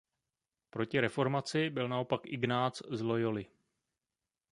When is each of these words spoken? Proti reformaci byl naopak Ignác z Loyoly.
Proti 0.69 0.99
reformaci 0.99 1.69
byl 1.69 1.87
naopak 1.89 2.21
Ignác 2.25 2.81
z 2.91 3.01
Loyoly. 3.01 3.45